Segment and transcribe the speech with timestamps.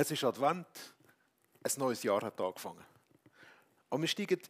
[0.00, 0.68] Es ist Advent,
[1.60, 2.84] ein neues Jahr hat angefangen.
[3.88, 4.40] Und wir steigen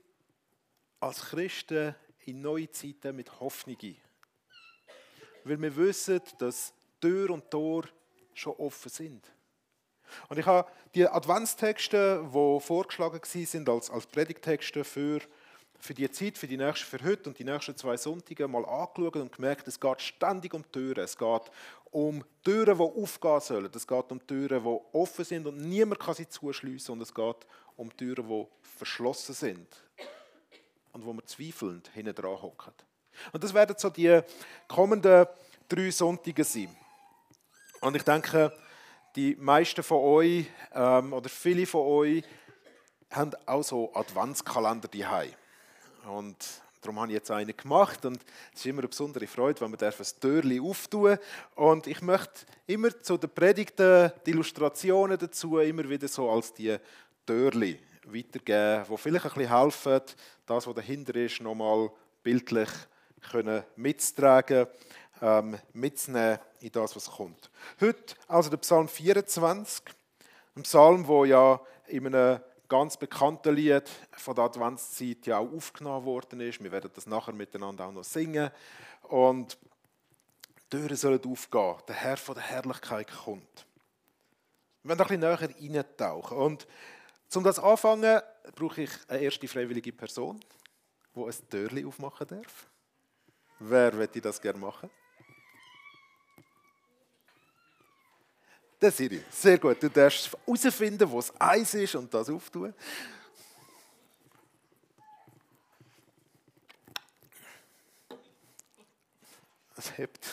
[1.00, 1.94] als Christen
[2.26, 3.96] in neue Zeiten mit Hoffnung ein.
[5.44, 7.84] Weil wir wissen, dass Tür und Tor
[8.34, 9.26] schon offen sind.
[10.28, 15.20] Und ich habe die Adventstexte, die vorgeschlagen sind als, als Predigtexte für,
[15.78, 19.16] für die Zeit, für die nächste, für heute und die nächsten zwei Sonntage mal angeschaut
[19.16, 21.04] und gemerkt, es geht ständig um Türen.
[21.04, 21.42] Es geht
[21.90, 23.70] um Türen, die aufgehen sollen.
[23.74, 26.92] Es geht um Türen, die offen sind und niemand kann sie zuschliessen.
[26.92, 29.68] Und es geht um Türen, die verschlossen sind
[30.92, 32.72] und wo man zweifelnd hinten dran hocken.
[33.32, 34.20] Und das werden so die
[34.66, 35.26] kommenden
[35.68, 36.74] drei Sonntage sein.
[37.80, 38.52] Und ich denke,
[39.14, 42.24] die meisten von euch ähm, oder viele von euch
[43.10, 45.32] haben auch so Adventskalender daheim.
[46.06, 46.36] Und
[46.80, 48.18] darum habe ich jetzt einen gemacht und
[48.52, 51.18] es ist immer eine besondere Freude, wenn man ein Türchen auftun
[51.54, 56.76] Und ich möchte immer zu den Predigten, die Illustrationen dazu immer wieder so als die
[57.26, 60.00] Türchen weitergeben, die vielleicht ein bisschen helfen,
[60.46, 61.90] das, was dahinter ist, nochmal
[62.22, 62.70] bildlich
[63.30, 64.66] können mitzutragen,
[65.20, 67.50] ähm, mitzunehmen in das, was kommt.
[67.80, 69.82] Heute also der Psalm 24,
[70.56, 76.04] ein Psalm, wo ja in einem ganz bekannten Lied von der Adventszeit ja auch aufgenommen
[76.04, 76.62] worden ist.
[76.62, 78.50] Wir werden das nachher miteinander auch noch singen.
[79.04, 79.58] Und
[80.70, 81.76] die Türen sollen aufgehen.
[81.88, 83.66] Der Herr von der Herrlichkeit kommt.
[84.82, 86.36] Wir werden ein bisschen näher reintauchen.
[86.36, 86.66] Und
[87.34, 88.20] um das anfangen,
[88.54, 90.40] brauche ich eine erste freiwillige Person,
[91.14, 92.66] die ein Türchen aufmachen darf.
[93.58, 94.90] Wer möchte das gerne machen?
[98.80, 99.22] Der Siri.
[99.30, 99.82] Sehr gut.
[99.82, 102.72] Du darfst herausfinden, wo es Eis ist und das auftun.
[109.76, 110.24] Es hebt.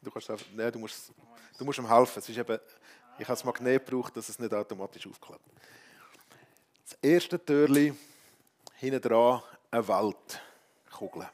[0.00, 1.12] Du kannst einfach, nein, du musst,
[1.58, 2.18] du musst ihm helfen.
[2.18, 2.58] Es ist eben,
[3.18, 5.44] ich habe das Magnet gebraucht, dass es nicht automatisch aufklappt.
[6.84, 7.98] Das erste Türchen,
[8.76, 11.28] hinten dran, eine Weltkugel.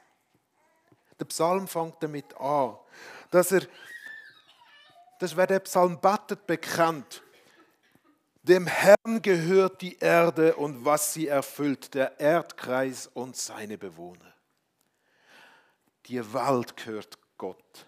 [1.19, 2.77] Der Psalm fängt damit an,
[3.29, 3.61] dass er
[5.19, 7.21] das wer der Psalm betet, bekannt.
[8.43, 14.33] Dem Herrn gehört die Erde und was sie erfüllt, der Erdkreis und seine Bewohner.
[16.05, 17.87] Die Welt gehört Gott.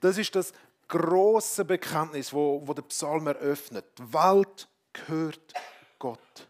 [0.00, 0.52] Das ist das
[0.88, 3.84] große Bekenntnis, wo, wo der Psalm eröffnet.
[3.98, 5.52] Die Welt gehört
[5.98, 6.48] Gott.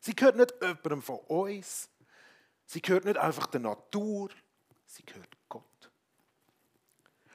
[0.00, 1.88] Sie gehört nicht jemandem von uns.
[2.66, 4.30] Sie gehört nicht einfach der Natur.
[4.86, 5.28] Sie gehört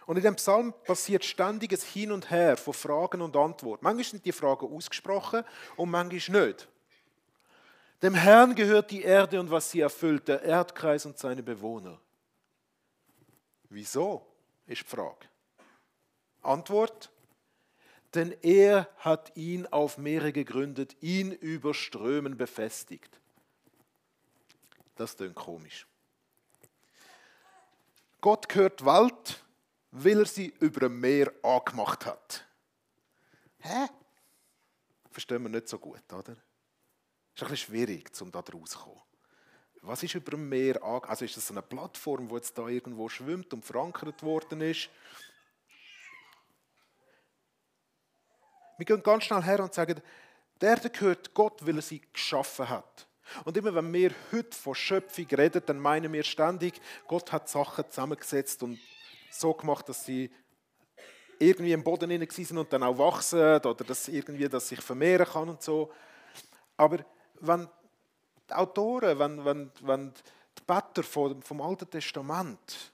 [0.08, 3.84] und in dem Psalm passiert ständiges Hin und Her von Fragen und Antworten.
[3.84, 5.44] Manchmal sind die Fragen ausgesprochen
[5.76, 6.68] und manchmal nicht.
[8.02, 12.00] Dem Herrn gehört die Erde und was sie erfüllt, der Erdkreis und seine Bewohner.
[13.70, 14.26] Wieso?
[14.66, 15.28] ist die Frage.
[16.42, 17.12] Antwort?
[18.14, 23.20] Denn er hat ihn auf Meere gegründet, ihn über Strömen befestigt.
[24.96, 25.86] Das klingt komisch.
[28.22, 29.44] Gott gehört Wald
[30.04, 32.46] weil er sie über ein Meer angemacht hat.
[33.60, 33.88] Hä?
[35.10, 36.34] Verstehen wir nicht so gut, oder?
[36.34, 39.02] Ist ein bisschen schwierig, um da rauszukommen.
[39.82, 41.10] Was ist über dem Meer angemacht?
[41.10, 44.90] Also ist das eine Plattform, die jetzt da irgendwo schwimmt und verankert worden ist?
[48.78, 50.02] Wir gehen ganz schnell her und sagen,
[50.62, 53.08] der gehört Gott, weil er sie geschaffen hat.
[53.44, 57.90] Und immer wenn wir heute von Schöpfung reden, dann meinen wir ständig, Gott hat Sachen
[57.90, 58.80] zusammengesetzt und
[59.32, 60.32] so gemacht, dass sie
[61.40, 65.26] irgendwie im Boden hinein sind und dann auch wachsen oder dass irgendwie das sich vermehren
[65.26, 65.92] kann und so.
[66.76, 67.06] Aber
[67.40, 67.68] wenn
[68.50, 72.94] die Autoren, wenn, wenn, wenn die Better vom, vom Alten Testament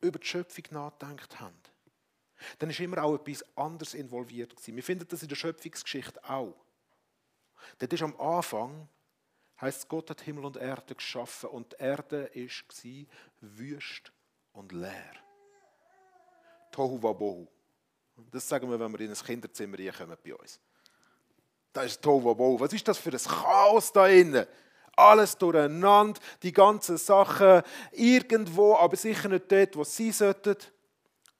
[0.00, 1.58] über die Schöpfung nachgedacht haben,
[2.58, 4.76] dann ist immer auch etwas anderes involviert gewesen.
[4.76, 6.54] Wir finden das in der Schöpfungsgeschichte auch.
[7.78, 8.88] Dort ist am Anfang,
[9.60, 13.06] heißt Gott hat Himmel und Erde geschaffen und die Erde war
[13.40, 14.12] wüst
[14.52, 15.27] und leer.
[16.78, 17.44] Tohu Wabohu.
[18.30, 20.60] Das sagen wir, wenn wir in ein Kinderzimmer kommen bei uns.
[21.72, 22.60] Das ist Tohu Wabohu.
[22.60, 24.46] Was ist das für ein Chaos da innen?
[24.94, 30.54] Alles durcheinander, die ganzen Sachen irgendwo, aber sicher nicht dort, wo sie sollten.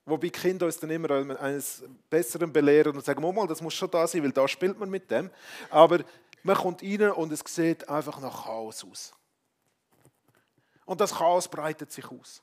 [0.05, 1.09] Wobei Kinder uns dann immer
[1.39, 4.89] eines Besseren belehren und sagen, mal, das muss schon da sein, weil da spielt man
[4.89, 5.29] mit dem.
[5.69, 5.99] Aber
[6.43, 9.13] man kommt rein und es sieht einfach nach Chaos aus.
[10.83, 12.41] Und das Chaos breitet sich aus.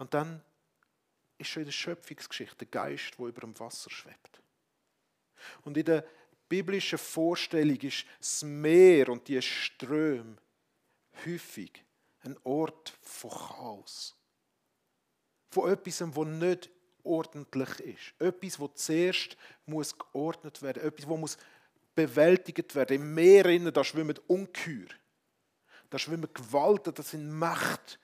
[0.00, 0.42] Und dann
[1.36, 4.40] ist schon in der Schöpfungsgeschichte der Geist, der über dem Wasser schwebt.
[5.62, 6.06] Und in der
[6.48, 10.38] biblischen Vorstellung ist das Meer und die Ströme
[11.26, 11.84] häufig
[12.22, 14.16] ein Ort von Chaos.
[15.50, 16.70] Von etwas, wo nicht
[17.02, 18.14] ordentlich ist.
[18.18, 19.36] Etwas, das zuerst
[19.66, 20.92] muss geordnet werden muss.
[20.92, 21.38] Etwas, das muss
[21.94, 23.02] bewältigt werden.
[23.02, 24.88] Im Meer da schwimmen Ungeheuer.
[25.90, 27.98] Da schwimmen Gewalten, das sind Mächte,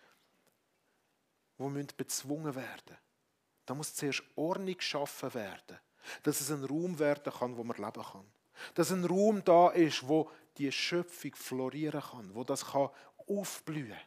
[1.59, 2.97] die bezwungen werden
[3.65, 5.79] Da muss zuerst Ordnung geschaffen werden,
[6.23, 8.25] dass es ein Raum werden kann, wo man leben kann.
[8.75, 12.65] Dass ein Raum da ist, wo die Schöpfung florieren kann, wo das
[13.29, 14.01] aufblühen kann.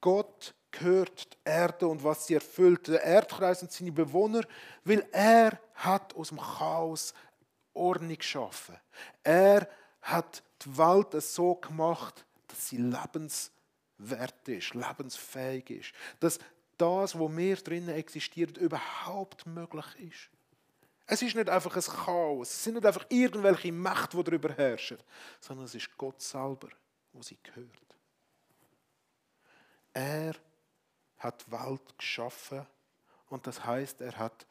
[0.00, 4.42] Gott gehört die Erde und was sie erfüllt, der Erdkreis und seine Bewohner,
[4.84, 7.14] weil er hat aus dem Chaos
[7.72, 8.76] Ordnung geschaffen.
[9.22, 9.68] Er
[10.02, 12.78] hat die Welt so gemacht, dass sie
[13.98, 15.92] lebenswert ist, lebensfähig ist.
[16.20, 16.38] Dass
[16.76, 20.30] das, was wir drinnen existiert, überhaupt möglich ist.
[21.06, 24.98] Es ist nicht einfach ein Chaos, es sind nicht einfach irgendwelche Mächte, die darüber herrschen,
[25.38, 26.68] sondern es ist Gott selber,
[27.12, 27.68] wo sie gehört.
[29.92, 30.34] Er
[31.18, 32.66] hat die Welt geschaffen
[33.28, 34.46] und das heißt, er hat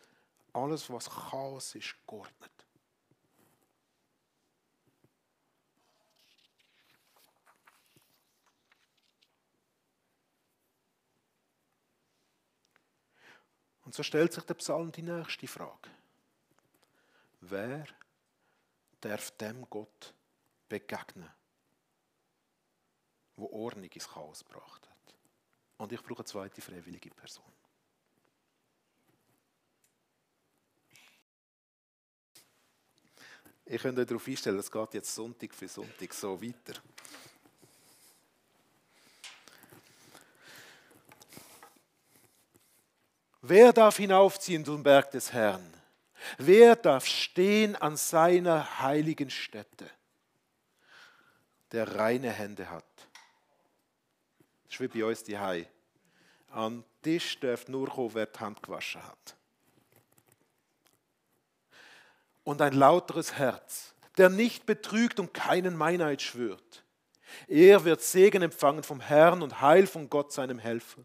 [0.53, 2.52] alles, was Chaos ist, geordnet.
[13.93, 15.87] Und so stellt sich der Psalm die nächste Frage.
[17.41, 17.85] Wer
[18.99, 20.15] darf dem Gott
[20.67, 21.29] begegnen,
[23.35, 25.15] wo Ordnung ins Chaos gebracht hat?
[25.77, 27.45] Und ich brauche eine zweite freiwillige Person.
[33.65, 36.81] Ich könnte euch darauf einstellen, es geht jetzt Sonntag für Sonntag so weiter.
[43.45, 45.73] Wer darf hinaufziehen zum Berg des Herrn?
[46.37, 49.89] Wer darf stehen an seiner heiligen Stätte,
[51.73, 52.85] der reine Hände hat?
[54.79, 55.67] Bei uns die Hai.
[56.51, 59.35] An Tisch darf nur kommen, wer die Hand gewaschen hat.
[62.45, 66.85] Und ein lauteres Herz, der nicht betrügt und keinen Meinheit schwört.
[67.49, 71.03] Er wird Segen empfangen vom Herrn und Heil von Gott, seinem Helfer.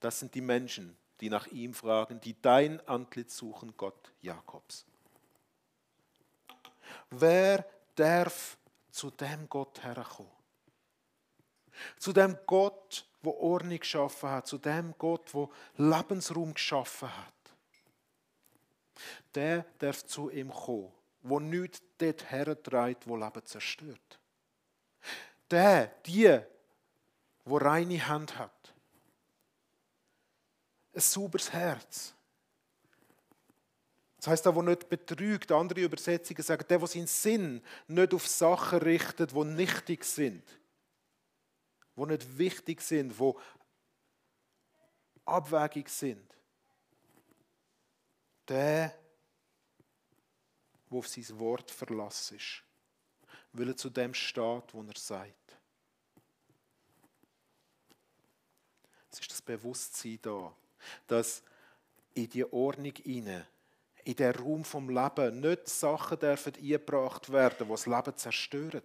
[0.00, 4.86] Das sind die Menschen, die nach ihm fragen, die dein Antlitz suchen, Gott Jakobs.
[7.10, 7.64] Wer
[7.94, 8.58] darf
[8.90, 10.32] zu dem Gott herkommen?
[11.98, 17.34] Zu dem Gott, wo Ordnung geschaffen hat, zu dem Gott, wo Lebensraum geschaffen hat.
[19.34, 20.92] Der darf zu ihm kommen,
[21.22, 24.18] wo nichts dort hertreibt, wo Leben zerstört.
[25.50, 26.40] Der, die,
[27.44, 28.69] wo reine Hand hat
[31.00, 32.14] ein sauberes Herz.
[34.18, 38.28] Das heißt, der, der nicht betrügt, andere Übersetzungen sagen, der, der seinen Sinn nicht auf
[38.28, 40.44] Sachen richtet, die nichtig sind,
[41.96, 43.32] die nicht wichtig sind, die
[45.24, 46.34] abwägig sind.
[48.46, 48.94] Der,
[50.90, 52.62] der auf sein Wort verlassen ist,
[53.52, 55.56] weil er zu dem steht, wo er sagt.
[59.10, 60.54] Es ist das Bewusstsein da
[61.06, 61.42] dass
[62.14, 63.46] in die Ordnung hinein,
[64.04, 68.82] in den Raum vom Leben, nicht Sachen dürfen eingebracht werden, die das Leben zerstören,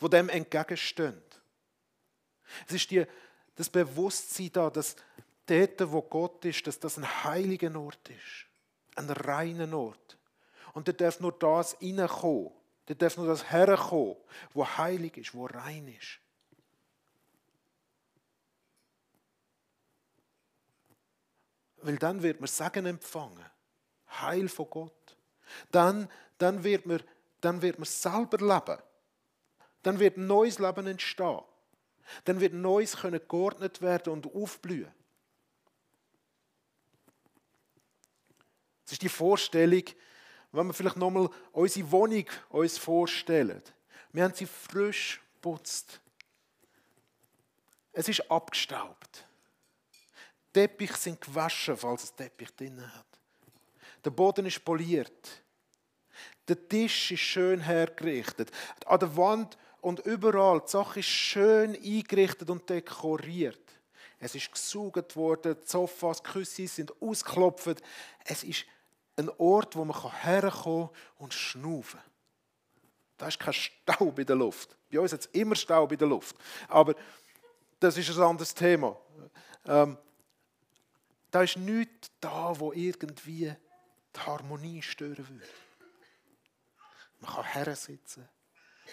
[0.00, 1.22] die dem entgegenstehen.
[2.66, 3.06] Es ist die,
[3.54, 4.96] das Bewusstsein da, dass
[5.46, 8.46] dort, wo Gott ist, dass das ein heiliger Ort ist,
[8.96, 10.18] ein reiner Ort.
[10.74, 12.50] Und da darf nur das hineinkommen,
[12.86, 14.16] da darf nur das herkommen,
[14.52, 16.18] wo heilig ist, wo rein ist.
[21.82, 23.44] Weil dann wird man Segen empfangen.
[24.20, 25.16] Heil von Gott.
[25.70, 26.08] Dann,
[26.38, 27.02] dann, wird man,
[27.40, 28.82] dann wird man selber leben.
[29.82, 31.42] Dann wird ein neues Leben entstehen.
[32.24, 34.92] Dann wird Neues können geordnet werden und aufblühen.
[38.84, 39.84] Das ist die Vorstellung,
[40.50, 43.62] wenn wir vielleicht nochmal unsere Wohnung uns vorstellen.
[44.12, 46.00] Wir haben sie frisch putzt.
[47.92, 49.26] Es ist abgestaubt.
[50.52, 53.06] Teppich sind gewaschen, falls es Teppich drin hat.
[54.04, 55.42] Der Boden ist poliert.
[56.48, 58.50] Der Tisch ist schön hergerichtet.
[58.86, 63.58] An der Wand und überall, die Sache ist schön eingerichtet und dekoriert.
[64.18, 67.82] Es ist gesaugt worden, die Sofas, die Küsse sind ausgeklopft.
[68.24, 68.64] Es ist
[69.16, 72.10] ein Ort, wo man herkommen und schnaufen kann.
[73.18, 74.76] Da ist kein Staub in der Luft.
[74.90, 76.36] Bei uns hat es immer Staub in der Luft.
[76.68, 76.94] Aber
[77.80, 78.96] das ist ein anderes Thema.
[79.66, 79.98] Ähm,
[81.32, 83.52] da ist nichts da, wo irgendwie
[84.14, 85.48] die Harmonie stören würde.
[87.20, 88.28] Man kann her sitzen,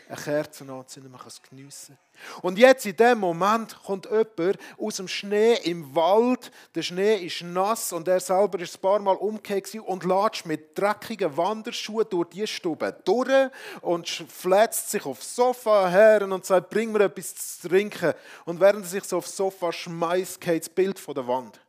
[0.07, 1.97] eine Kerze anzünden, man kann es geniessen.
[2.41, 6.51] Und jetzt in dem Moment kommt jemand aus dem Schnee im Wald.
[6.75, 10.77] Der Schnee ist nass und er selber ist ein paar Mal umgekehrt und latscht mit
[10.77, 16.93] dreckigen Wanderschuhen durch die Stube durch und flätzt sich aufs Sofa her und sagt, bring
[16.93, 18.13] mir etwas zu trinken.
[18.45, 21.59] Und während er sich so aufs Sofa schmeißt, geht das Bild von der Wand.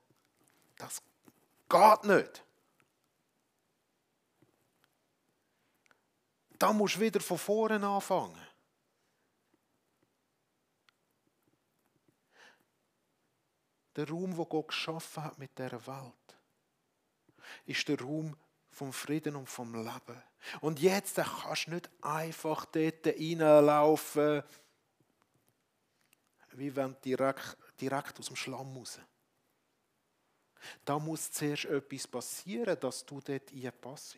[0.81, 1.03] Das
[1.69, 2.45] geht nicht.
[6.59, 8.47] Da musst du wieder von vorne anfangen.
[13.97, 16.37] Der Raum, wo Gott geschaffen hat mit dieser Welt,
[17.67, 18.37] ist der Raum
[18.71, 20.23] vom Frieden und vom Leben.
[20.61, 24.43] Und jetzt kannst du nicht einfach dort reinlaufen,
[26.53, 28.99] wie wenn direkt, direkt aus dem Schlamm raus.
[30.85, 34.17] Da muss zuerst etwas passieren, dass du dort reinpassst.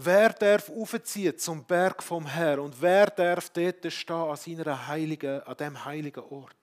[0.00, 5.42] Wer darf aufziehen zum Berg vom Herrn und wer darf dort stehen an, seiner heiligen,
[5.42, 6.54] an dem heiligen Ort?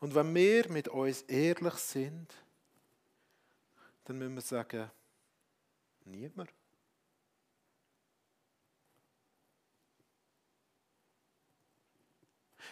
[0.00, 2.34] Und wenn wir mit uns ehrlich sind,
[4.04, 4.90] dann müssen wir sagen,
[6.04, 6.50] niemand.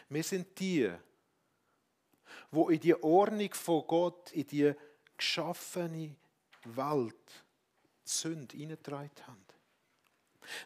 [0.09, 0.93] Wir sind die,
[2.51, 4.75] wo in die Ordnung von Gott, in die
[5.17, 6.15] geschaffene
[6.65, 7.45] Welt
[8.05, 9.45] Sünde hineingetragen haben.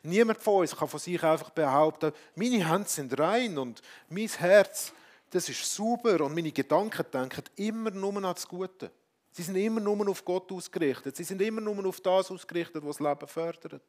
[0.03, 4.93] Niemand von uns kann von sich einfach behaupten, meine Hände sind rein und mein Herz,
[5.31, 8.91] das ist super und meine Gedanken denken immer nur an das Gute.
[9.37, 11.15] Sie sind immer nur auf Gott ausgerichtet.
[11.15, 13.83] Sie sind immer nur auf das ausgerichtet, was das Leben fördert.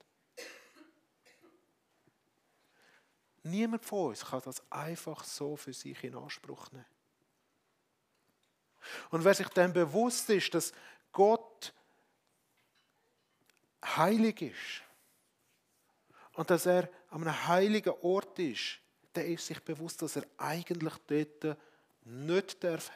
[3.43, 6.85] Niemand von uns kann das einfach so für sich in Anspruch nehmen.
[9.09, 10.73] Und wer sich dann bewusst ist, dass
[11.13, 11.73] Gott
[13.85, 14.81] heilig ist
[16.33, 18.79] und dass er an einem heiligen Ort ist,
[19.15, 21.57] der ist sich bewusst, dass er eigentlich dort
[22.03, 22.91] nicht darf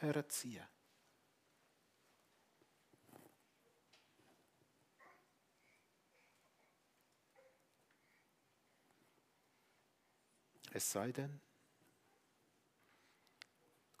[10.74, 11.40] Es sei denn,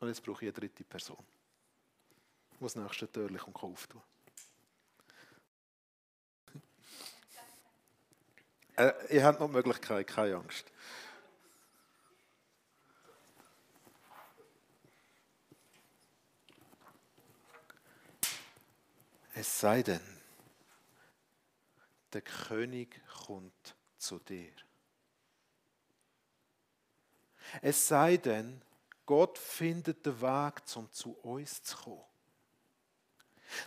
[0.00, 1.24] und jetzt brauche ich eine dritte Person,
[2.52, 4.02] die das nächste Türchen auftun
[8.76, 10.64] Äh, ihr habt noch die Möglichkeit, keine Angst.
[19.34, 20.00] Es sei denn,
[22.12, 24.52] der König kommt zu dir.
[27.60, 28.62] Es sei denn,
[29.04, 32.00] Gott findet den Weg, um zu uns zu kommen.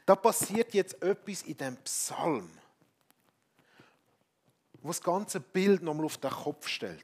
[0.06, 2.50] Da passiert jetzt etwas in dem Psalm
[4.86, 7.04] wo das ganze Bild nochmal auf den Kopf stellt.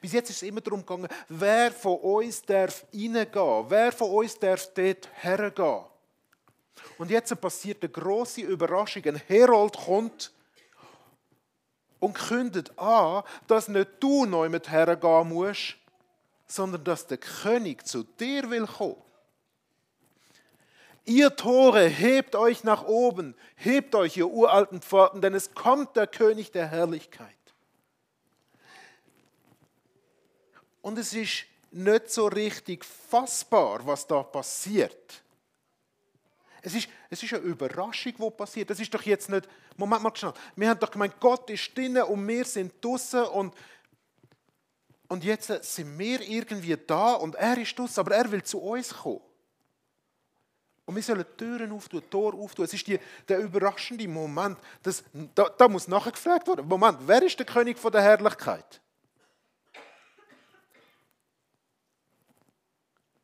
[0.00, 4.38] Bis jetzt ist es immer darum gegangen, wer von uns darf reingehen, wer von uns
[4.38, 5.84] darf dort hergehen.
[6.96, 9.04] Und jetzt passiert eine große Überraschung.
[9.04, 10.32] Ein Herold kommt
[12.02, 15.76] und kündet an, dass nicht du neu mit hergehen musst,
[16.48, 19.00] sondern dass der König zu dir will kommen.
[21.04, 26.08] Ihr Tore, hebt euch nach oben, hebt euch, ihr uralten Pforten, denn es kommt der
[26.08, 27.28] König der Herrlichkeit.
[30.80, 35.22] Und es ist nicht so richtig fassbar, was da passiert.
[36.62, 38.70] Es ist, es ist eine Überraschung, die passiert.
[38.70, 42.04] Das ist doch jetzt nicht, Moment mal schnell, wir haben doch gemeint, Gott ist drinnen
[42.04, 43.54] und wir sind draußen und,
[45.08, 48.94] und jetzt sind wir irgendwie da und er ist draußen, aber er will zu uns
[48.94, 49.20] kommen.
[50.84, 52.64] Und wir sollen Türen auftun, Tor auftun.
[52.64, 54.58] Es ist die, der überraschende Moment.
[54.82, 55.02] Das,
[55.34, 56.66] da, da muss nachher gefragt werden.
[56.66, 58.80] Moment, wer ist der König von der Herrlichkeit?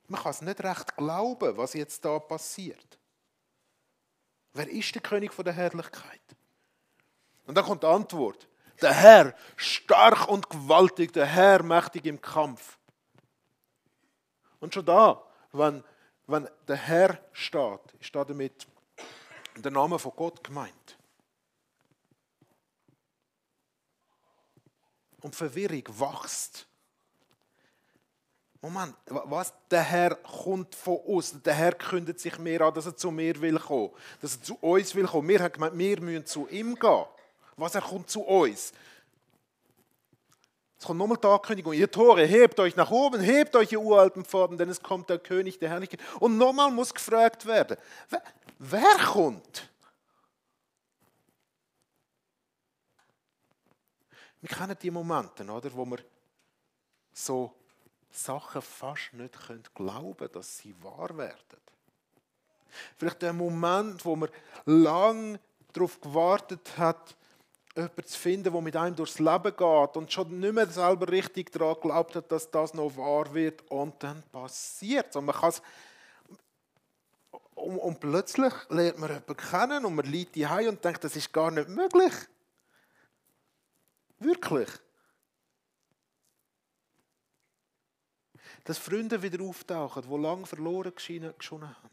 [0.06, 2.97] Man kann es nicht recht glauben, was jetzt da passiert.
[4.52, 6.20] Wer ist der König von der Herrlichkeit?
[7.46, 8.48] Und dann kommt die Antwort.
[8.80, 12.78] Der Herr, stark und gewaltig, der Herr, mächtig im Kampf.
[14.60, 15.82] Und schon da, wenn
[16.28, 18.68] wenn der Herr steht, ist damit
[19.56, 20.98] der Name von Gott gemeint.
[25.22, 26.68] Und Verwirrung wächst.
[28.60, 29.52] Moment, was?
[29.70, 31.40] Der Herr kommt von uns.
[31.42, 33.90] Der Herr kündet sich mehr an, dass er zu mir will kommen.
[34.20, 35.28] Dass er zu uns will kommen.
[35.28, 37.04] Wir haben gemeint, wir müssen zu ihm gehen.
[37.56, 38.72] Was, er kommt zu uns.
[40.78, 44.24] Es kommt nochmal die Ankündigung, ihr Tore, hebt euch nach oben, hebt euch, ihr uralten
[44.24, 46.00] Pforten, denn es kommt der König der Herrlichkeit.
[46.20, 47.76] Und nochmal muss gefragt werden,
[48.08, 48.22] wer,
[48.58, 49.68] wer kommt?
[54.40, 55.98] Wir kennen die Momente, oder, wo wir
[57.12, 57.57] so
[58.10, 59.34] Sachen fast nicht
[59.74, 61.60] glauben können, dass sie wahr werden.
[62.96, 64.28] Vielleicht der Moment, wo man
[64.66, 65.38] lang
[65.72, 67.16] darauf gewartet hat,
[67.74, 71.52] jemanden zu finden, der mit einem durchs Leben geht und schon nicht mehr selber richtig
[71.52, 75.62] daran glaubt hat, dass das noch wahr wird und dann passiert und man kann es
[77.54, 81.32] und, und, plötzlich lernt man jemanden kennen und man liegt die und denkt, das ist
[81.32, 82.12] gar nicht möglich.
[84.20, 84.68] Wirklich.
[88.64, 91.90] Dass Freunde wieder auftauchen, die lange verloren geschonnen haben.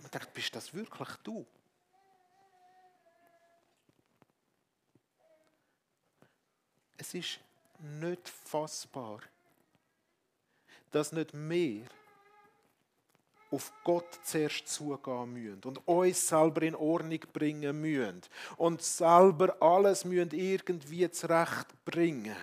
[0.00, 1.46] Man denkt, bist das wirklich du?
[6.96, 7.40] Es ist
[7.78, 9.20] nicht fassbar,
[10.90, 11.86] dass nicht mehr
[13.50, 18.22] auf Gott zuerst zugehen müssen und uns selber in Ordnung bringen müssen
[18.56, 22.36] und selber alles müssen irgendwie zurechtbringen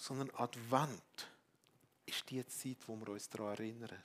[0.00, 1.30] sondern Advent
[2.06, 4.02] ist die Zeit, wo wir uns daran erinnern,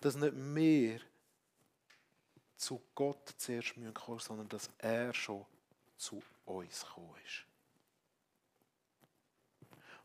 [0.00, 1.00] dass nicht mehr
[2.56, 5.44] zu Gott zuerst kommen müssen, sondern dass er schon
[5.96, 7.44] zu uns gekommen ist.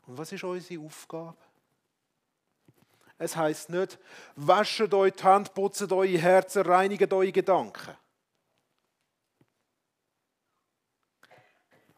[0.07, 1.37] Und was ist unsere Aufgabe?
[3.19, 3.99] Es heißt nicht,
[4.35, 7.95] wascht euch die Hand, putzt eure Herzen, reinigt eure Gedanken.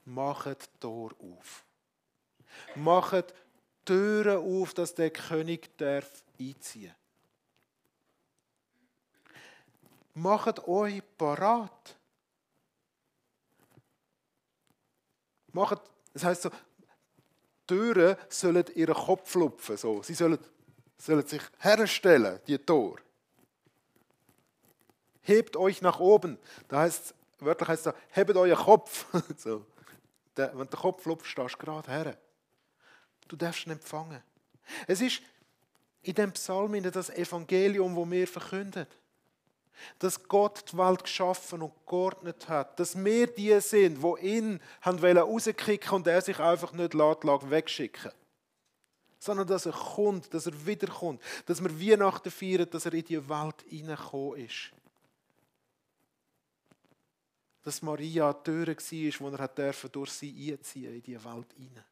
[0.04, 1.64] Macht Tor auf.
[2.76, 3.34] Macht
[3.86, 6.94] Türen auf, dass der König darf einziehen.
[10.14, 11.96] Macht euch parat.
[15.54, 15.82] Macht,
[16.14, 16.52] das heißt so,
[17.68, 19.78] Türen sollen ihren Kopf lupfen.
[19.78, 20.04] So.
[20.04, 20.38] Sie sollen,
[20.98, 22.98] sollen sich herstellen, die Tor.
[25.22, 26.38] Hebt euch nach oben.
[26.68, 29.06] Da heißt wörtlich heißt es, hebt euren Kopf.
[29.38, 29.66] so.
[30.36, 32.18] wenn der Kopf lupft, stehst du gerade her.
[33.28, 34.22] Du darfst ihn empfangen.
[34.88, 35.22] Es ist
[36.04, 38.90] in dem Psalm das Evangelium, wo wir verkündet
[40.00, 45.00] dass Gott die Welt geschaffen und geordnet hat, dass wir die sind, wo ihn haben
[45.18, 48.12] rauskicken und er sich einfach nicht lässt, wegschicken
[49.24, 53.30] sondern dass er kommt, dass er wiederkommt, dass wir Weihnachten feiern, dass er in die
[53.30, 54.72] Welt hineingekommen ist.
[57.62, 61.84] Dass Maria die Tür war, wo er durch sie einziehen in die Welt hinein.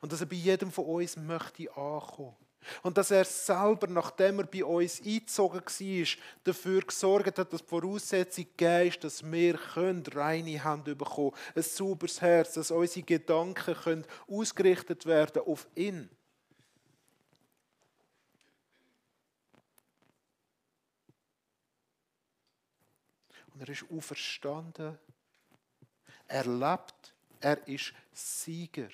[0.00, 2.36] Und dass er bei jedem von uns möchte ankommen.
[2.82, 6.06] Und dass er selber, nachdem er bei uns eingezogen war,
[6.44, 11.62] dafür gesorgt hat, dass die Voraussetzung gegeben ist, dass wir reine Hände bekommen können, ein
[11.62, 16.10] sauberes Herz, dass unsere Gedanken können ausgerichtet werden auf ihn.
[23.54, 24.98] Und er ist auferstanden.
[26.28, 27.14] Er lebt.
[27.40, 28.88] Er ist Sieger.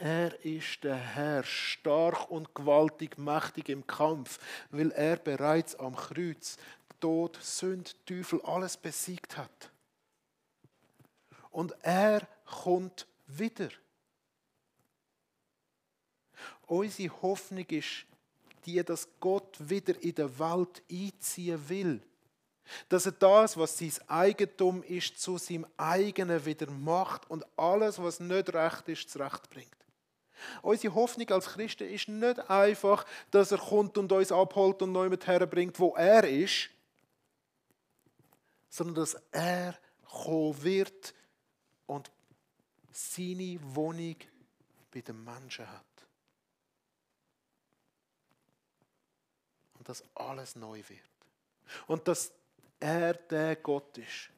[0.00, 4.38] Er ist der Herr, stark und gewaltig, mächtig im Kampf,
[4.70, 6.56] weil er bereits am Kreuz
[7.00, 9.70] Tod, Sünd, Teufel alles besiegt hat.
[11.50, 13.68] Und er kommt wieder.
[16.66, 18.06] Unsere Hoffnung ist
[18.66, 22.02] die, dass Gott wieder in der Welt einziehen will.
[22.88, 28.20] Dass er das, was sein Eigentum ist, zu seinem eigenen wieder macht und alles, was
[28.20, 29.76] nicht recht ist, zurechtbringt.
[30.62, 35.08] Unsere Hoffnung als Christen ist nicht einfach, dass er kommt und uns abholt und neu
[35.08, 36.70] mit herbringt, wo er ist,
[38.68, 39.76] sondern dass er
[40.06, 41.14] kommen wird
[41.86, 42.10] und
[42.92, 44.16] seine Wohnung
[44.90, 45.84] bei den Menschen hat.
[49.78, 51.00] Und dass alles neu wird.
[51.86, 52.32] Und dass
[52.80, 54.30] er der Gott ist,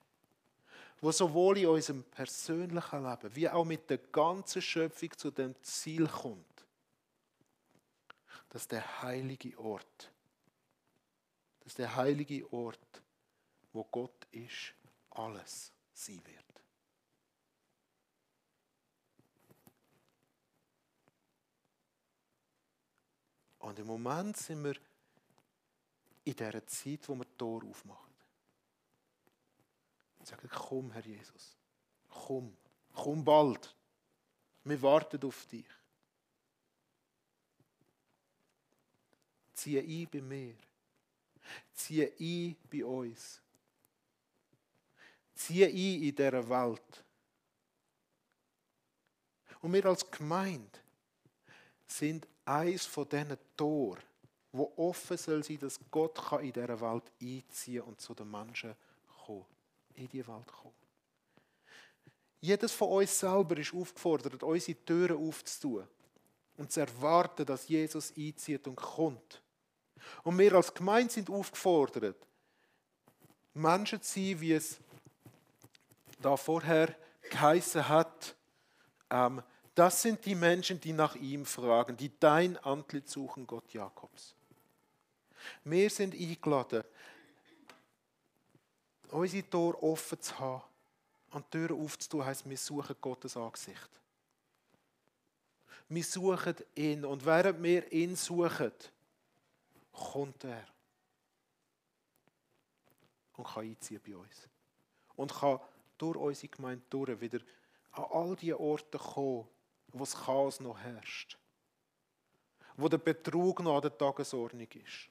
[1.00, 6.06] wo sowohl in unserem persönlichen Leben wie auch mit der ganzen Schöpfung zu dem Ziel
[6.06, 6.46] kommt,
[8.50, 10.10] dass der heilige Ort,
[11.60, 13.02] dass der heilige Ort,
[13.72, 14.74] wo Gott ist,
[15.10, 16.44] alles sein wird.
[23.60, 24.74] Und im Moment sind wir
[26.24, 28.09] in dieser Zeit, wo wir die Tore aufmachen.
[30.30, 31.56] Sagen, komm, Herr Jesus,
[32.08, 32.56] komm,
[32.94, 33.74] komm bald.
[34.62, 35.66] Wir warten auf dich.
[39.54, 40.54] Ziehe ein bei mir.
[41.74, 43.40] Ziehe ein bei uns.
[45.34, 47.04] ziehe ein in dieser Welt.
[49.62, 50.78] Und wir als Gemeinde
[51.86, 54.02] sind eins von diesen Toren,
[54.52, 58.89] wo offen soll sein, dass Gott in dieser Welt einziehen und zu den Menschen kommen.
[60.00, 60.74] In die Welt kommen.
[62.40, 65.86] Jedes von uns selber ist aufgefordert, unsere Türen aufzutun
[66.56, 69.42] und zu erwarten, dass Jesus einzieht und kommt.
[70.22, 72.16] Und wir als Gemeinde sind aufgefordert,
[73.52, 74.78] Menschen zu sein, wie es
[76.22, 76.96] da vorher
[77.28, 78.34] geheißen hat,
[79.10, 79.42] ähm,
[79.74, 84.34] das sind die Menschen, die nach ihm fragen, die dein Antlitz suchen, Gott Jakobs.
[85.64, 86.84] Wir sind eingeladen,
[89.12, 90.62] unsere Tür offen zu haben.
[91.34, 93.88] Die Türen aufzutun, heisst, wir suchen Gottes Angesicht.
[95.88, 98.72] Wir suchen ihn und während wir ihn suchen,
[99.92, 100.64] kommt er
[103.40, 104.48] und kann einziehen bei uns.
[105.16, 105.60] Und kann
[105.98, 107.40] durch unsere Gemeinde durch wieder
[107.92, 109.48] an all die Orte kommen,
[109.88, 111.36] wo das Chaos noch herrscht.
[112.76, 115.08] Wo der Betrug noch an der Tagesordnung ist.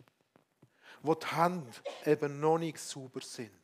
[1.02, 1.72] Wo die Hände
[2.06, 3.59] eben noch nicht sauber sind.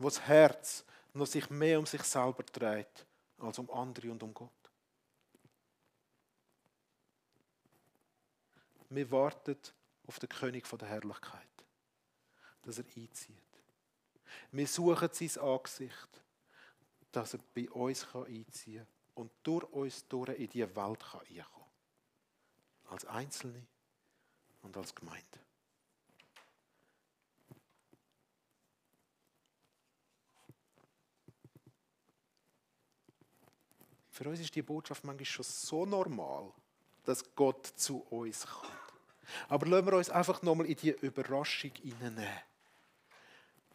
[0.00, 0.82] Wo das Herz
[1.12, 3.06] noch sich mehr um sich selber dreht,
[3.38, 4.50] als um andere und um Gott.
[8.88, 9.58] Wir warten
[10.06, 11.64] auf den König der Herrlichkeit,
[12.62, 13.36] dass er einzieht.
[14.50, 16.22] Wir suchen sein Angesicht,
[17.12, 21.70] dass er bei uns einziehen kann und durch uns durch in die Welt kann einkommen
[22.88, 23.66] Als Einzelne
[24.62, 25.40] und als Gemeinde.
[34.20, 36.52] Für uns ist die Botschaft manchmal schon so normal,
[37.06, 38.70] dass Gott zu uns kommt.
[39.48, 42.28] Aber lassen wir uns einfach nochmal in die Überraschung hineinnehmen.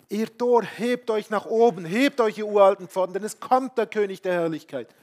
[0.08, 3.88] Ihr Tor, hebt euch nach oben, hebt euch, ihr uralten Pforten, denn es kommt der
[3.88, 4.94] König der Herrlichkeit.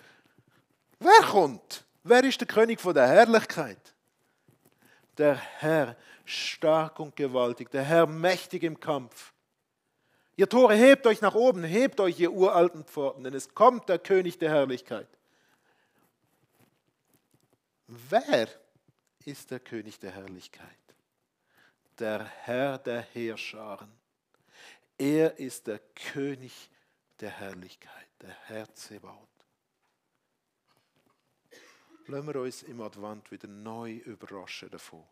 [1.01, 1.83] Wer kommt?
[2.05, 3.95] Wer ist der König von der Herrlichkeit?
[5.19, 9.33] Der Herr, stark und gewaltig, der Herr mächtig im Kampf.
[10.37, 13.99] Ihr Tore, hebt euch nach oben, hebt euch, ihr uralten Pforten, denn es kommt der
[13.99, 15.09] König der Herrlichkeit.
[17.95, 18.49] Wer
[19.27, 20.79] ist der König der Herrlichkeit?
[21.99, 23.93] Der Herr der Heerscharen.
[24.97, 26.71] Er ist der König
[27.21, 29.29] der Herrlichkeit, der Herr Zebaut.
[32.07, 35.05] Lassen wir uns im Advent wieder neu überraschen davon.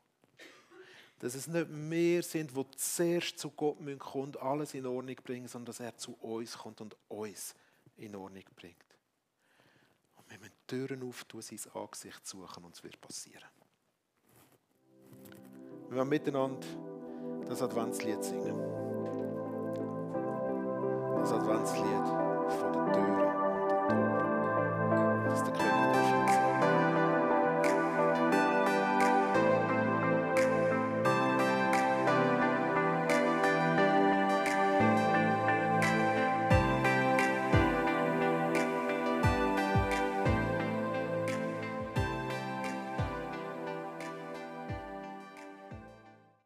[1.18, 5.48] Dass es nicht mehr sind, die zuerst zu Gott kommen und alles in Ordnung bringen,
[5.48, 7.54] sondern dass er zu uns kommt und uns
[7.98, 8.89] in Ordnung bringt.
[10.70, 13.48] Türen auftun, sein Angesicht suchen und es wird passieren.
[15.88, 16.64] Wir werden miteinander
[17.48, 18.56] das Adventslied singen.
[21.16, 22.06] Das Adventslied
[22.60, 23.29] von der Tür.